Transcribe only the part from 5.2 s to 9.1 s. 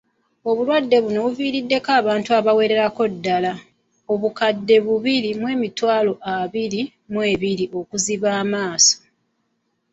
mu emitwalo abiri, okuziba amaaso